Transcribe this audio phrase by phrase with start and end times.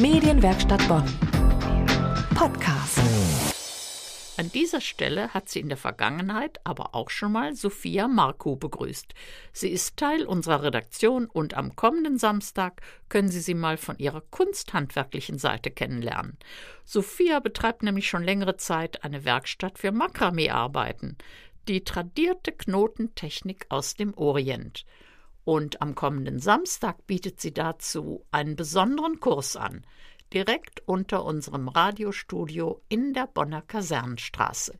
[0.00, 1.02] Medienwerkstatt Bonn.
[2.36, 3.00] Podcast.
[4.36, 9.12] An dieser Stelle hat sie in der Vergangenheit aber auch schon mal Sophia Marco begrüßt.
[9.52, 14.20] Sie ist Teil unserer Redaktion und am kommenden Samstag können Sie sie mal von ihrer
[14.20, 16.38] kunsthandwerklichen Seite kennenlernen.
[16.84, 21.18] Sophia betreibt nämlich schon längere Zeit eine Werkstatt für Makramee-Arbeiten,
[21.66, 24.84] die tradierte Knotentechnik aus dem Orient.
[25.48, 29.82] Und am kommenden Samstag bietet sie dazu einen besonderen Kurs an,
[30.34, 34.78] direkt unter unserem Radiostudio in der Bonner Kasernenstraße.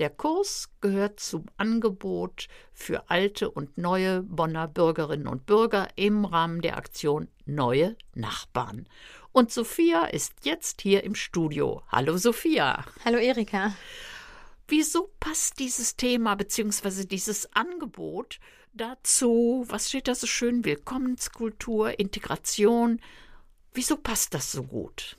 [0.00, 6.60] Der Kurs gehört zum Angebot für alte und neue Bonner Bürgerinnen und Bürger im Rahmen
[6.60, 8.88] der Aktion Neue Nachbarn.
[9.30, 11.82] Und Sophia ist jetzt hier im Studio.
[11.86, 12.84] Hallo Sophia.
[13.04, 13.76] Hallo Erika.
[14.66, 17.04] Wieso passt dieses Thema bzw.
[17.04, 18.40] dieses Angebot
[18.74, 23.00] dazu, was steht da so schön, Willkommenskultur, Integration?
[23.72, 25.16] Wieso passt das so gut?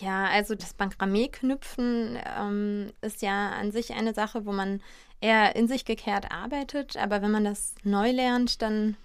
[0.00, 4.80] Ja, also das Bankramee-Knüpfen ähm, ist ja an sich eine Sache, wo man
[5.20, 8.96] eher in sich gekehrt arbeitet, aber wenn man das neu lernt, dann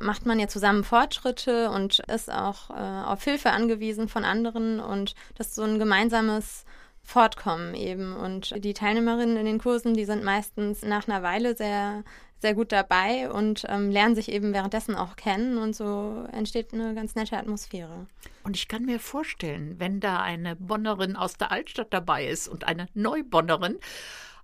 [0.00, 5.14] macht man ja zusammen Fortschritte und ist auch äh, auf Hilfe angewiesen von anderen und
[5.36, 6.64] das ist so ein gemeinsames
[7.04, 8.16] Fortkommen eben.
[8.16, 12.02] Und die Teilnehmerinnen in den Kursen, die sind meistens nach einer Weile sehr,
[12.44, 16.94] sehr gut dabei und ähm, lernen sich eben währenddessen auch kennen und so entsteht eine
[16.94, 18.06] ganz nette Atmosphäre.
[18.42, 22.64] Und ich kann mir vorstellen, wenn da eine Bonnerin aus der Altstadt dabei ist und
[22.64, 23.78] eine Neubonnerin,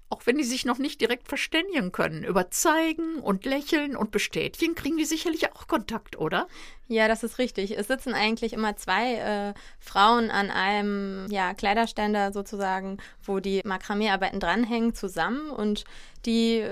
[0.09, 4.75] auch wenn die sich noch nicht direkt verständigen können, über Zeigen und Lächeln und Bestätigen
[4.75, 6.49] kriegen die sicherlich auch Kontakt, oder?
[6.89, 7.77] Ja, das ist richtig.
[7.79, 14.41] Es sitzen eigentlich immer zwei äh, Frauen an einem ja, Kleiderständer sozusagen, wo die Makramee-Arbeiten
[14.41, 15.85] dranhängen, zusammen und
[16.25, 16.67] die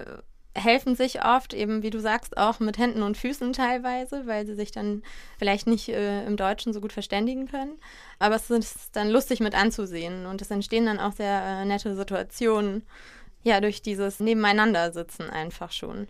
[0.59, 4.55] helfen sich oft, eben wie du sagst, auch mit Händen und Füßen teilweise, weil sie
[4.55, 5.03] sich dann
[5.39, 7.79] vielleicht nicht äh, im Deutschen so gut verständigen können.
[8.19, 11.95] Aber es ist dann lustig mit anzusehen und es entstehen dann auch sehr äh, nette
[11.95, 12.83] Situationen
[13.43, 16.09] ja, durch dieses Nebeneinandersitzen einfach schon.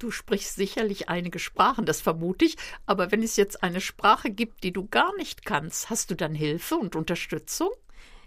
[0.00, 4.64] Du sprichst sicherlich einige Sprachen, das vermute ich, aber wenn es jetzt eine Sprache gibt,
[4.64, 7.70] die du gar nicht kannst, hast du dann Hilfe und Unterstützung?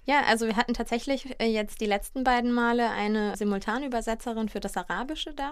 [0.08, 4.78] Ja, also wir hatten tatsächlich äh, jetzt die letzten beiden Male eine Simultanübersetzerin für das
[4.78, 5.52] Arabische da.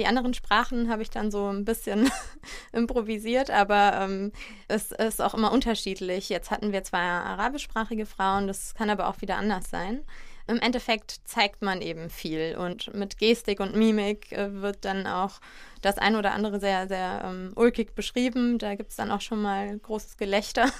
[0.00, 2.10] Die anderen Sprachen habe ich dann so ein bisschen
[2.72, 4.32] improvisiert, aber ähm,
[4.66, 6.28] es ist auch immer unterschiedlich.
[6.28, 10.04] Jetzt hatten wir zwei arabischsprachige Frauen, das kann aber auch wieder anders sein
[10.48, 15.40] im Endeffekt zeigt man eben viel und mit Gestik und Mimik äh, wird dann auch
[15.82, 18.58] das ein oder andere sehr, sehr ähm, ulkig beschrieben.
[18.58, 20.70] Da gibt es dann auch schon mal großes Gelächter.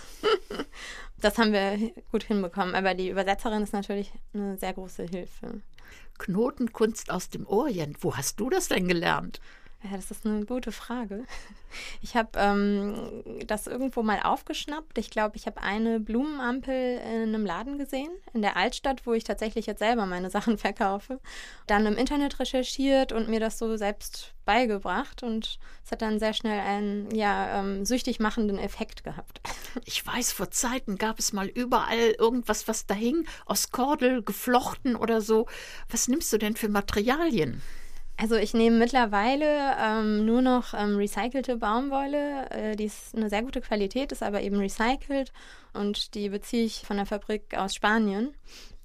[1.20, 1.78] das haben wir
[2.10, 5.60] gut hinbekommen, aber die Übersetzerin ist natürlich eine sehr große Hilfe.
[6.18, 9.40] Knotenkunst aus dem Orient, wo hast du das denn gelernt?
[9.84, 11.24] Ja, das ist eine gute Frage.
[12.00, 14.96] Ich habe ähm, das irgendwo mal aufgeschnappt.
[14.96, 19.22] Ich glaube, ich habe eine Blumenampel in einem Laden gesehen, in der Altstadt, wo ich
[19.22, 21.20] tatsächlich jetzt selber meine Sachen verkaufe.
[21.66, 25.22] Dann im Internet recherchiert und mir das so selbst beigebracht.
[25.22, 29.42] Und es hat dann sehr schnell einen ja, ähm, süchtig machenden Effekt gehabt.
[29.84, 34.96] Ich weiß, vor Zeiten gab es mal überall irgendwas, was da hing, aus Kordel geflochten
[34.96, 35.46] oder so.
[35.90, 37.60] Was nimmst du denn für Materialien?
[38.20, 42.50] Also ich nehme mittlerweile ähm, nur noch ähm, recycelte Baumwolle.
[42.50, 45.32] Äh, die ist eine sehr gute Qualität, ist aber eben recycelt
[45.72, 48.34] und die beziehe ich von der Fabrik aus Spanien.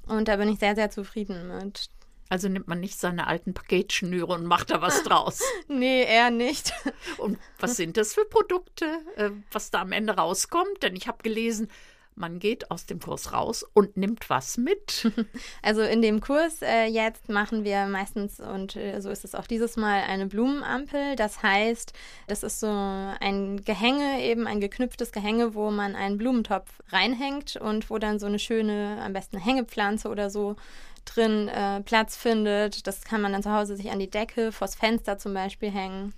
[0.05, 1.89] Und da bin ich sehr, sehr zufrieden mit.
[2.29, 5.41] Also nimmt man nicht seine alten Paketschnüre und macht da was draus.
[5.67, 6.71] nee, eher nicht.
[7.17, 8.85] Und was sind das für Produkte,
[9.15, 10.83] äh, was da am Ende rauskommt?
[10.83, 11.69] Denn ich habe gelesen,
[12.15, 15.11] man geht aus dem Kurs raus und nimmt was mit.
[15.61, 19.47] Also in dem Kurs äh, jetzt machen wir meistens, und äh, so ist es auch
[19.47, 21.15] dieses Mal, eine Blumenampel.
[21.15, 21.93] Das heißt,
[22.27, 27.89] das ist so ein Gehänge, eben ein geknüpftes Gehänge, wo man einen Blumentopf reinhängt und
[27.89, 30.55] wo dann so eine schöne, am besten Hängepflanze oder so
[31.05, 32.87] drin äh, Platz findet.
[32.87, 36.13] Das kann man dann zu Hause sich an die Decke, vors Fenster zum Beispiel hängen.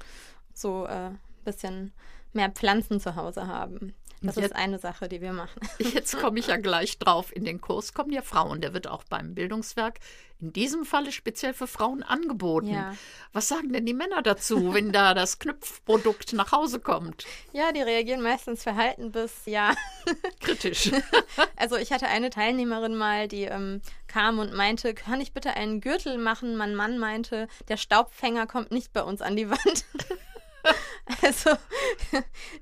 [0.54, 1.94] So ein äh, bisschen
[2.34, 3.94] mehr Pflanzen zu Hause haben.
[4.22, 5.60] Das jetzt, ist eine Sache, die wir machen.
[5.80, 7.36] Jetzt komme ich ja gleich drauf.
[7.36, 8.62] In den Kurs kommen ja Frauen.
[8.62, 10.00] Der wird auch beim Bildungswerk
[10.42, 12.68] in diesem Falle speziell für Frauen angeboten.
[12.68, 12.94] Ja.
[13.32, 17.26] Was sagen denn die Männer dazu, wenn da das Knüpfprodukt nach Hause kommt?
[17.54, 19.74] Ja, die reagieren meistens verhalten bis ja.
[20.40, 20.92] Kritisch.
[21.58, 25.82] Also ich hatte eine Teilnehmerin mal, die ähm, kam und meinte, kann ich bitte einen
[25.82, 26.58] Gürtel machen?
[26.58, 29.86] Mein Mann meinte, der Staubfänger kommt nicht bei uns an die Wand.
[31.22, 31.52] Also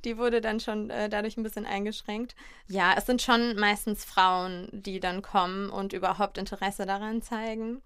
[0.03, 2.35] die wurde dann schon äh, dadurch ein bisschen eingeschränkt.
[2.67, 7.81] Ja, es sind schon meistens Frauen, die dann kommen und überhaupt Interesse daran zeigen.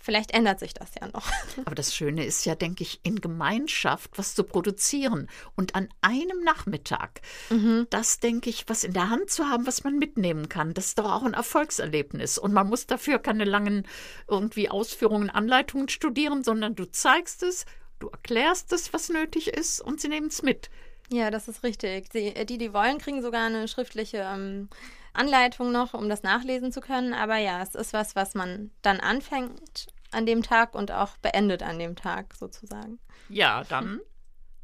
[0.00, 1.30] vielleicht ändert sich das ja noch.
[1.64, 6.42] Aber das Schöne ist ja, denke ich, in Gemeinschaft was zu produzieren und an einem
[6.42, 7.20] Nachmittag,
[7.50, 7.86] mhm.
[7.90, 10.98] das denke ich, was in der Hand zu haben, was man mitnehmen kann, das ist
[10.98, 12.38] doch auch ein Erfolgserlebnis.
[12.38, 13.86] Und man muss dafür keine langen
[14.28, 17.66] irgendwie Ausführungen, Anleitungen studieren, sondern du zeigst es,
[17.98, 20.70] du erklärst es, was nötig ist und sie nehmen es mit.
[21.10, 22.10] Ja, das ist richtig.
[22.10, 24.68] Die, die, die wollen, kriegen sogar eine schriftliche ähm,
[25.14, 27.14] Anleitung noch, um das nachlesen zu können.
[27.14, 31.62] Aber ja, es ist was, was man dann anfängt an dem Tag und auch beendet
[31.62, 32.98] an dem Tag sozusagen.
[33.28, 34.00] Ja, dann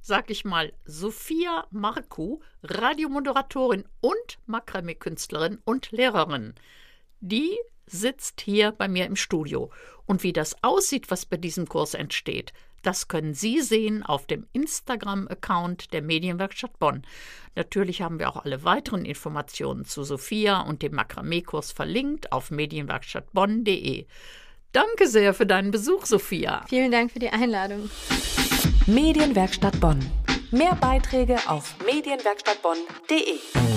[0.00, 6.54] sag ich mal Sophia Marku, Radiomoderatorin und Makramee-Künstlerin und Lehrerin.
[7.20, 9.70] Die sitzt hier bei mir im Studio.
[10.04, 12.52] Und wie das aussieht, was bei diesem Kurs entsteht,
[12.86, 17.02] das können Sie sehen auf dem Instagram-Account der Medienwerkstatt Bonn.
[17.56, 24.06] Natürlich haben wir auch alle weiteren Informationen zu Sophia und dem Makramee-Kurs verlinkt auf medienwerkstattbonn.de.
[24.72, 26.64] Danke sehr für deinen Besuch, Sophia.
[26.68, 27.88] Vielen Dank für die Einladung.
[28.86, 30.00] Medienwerkstatt Bonn.
[30.50, 33.73] Mehr Beiträge auf medienwerkstattbonn.de.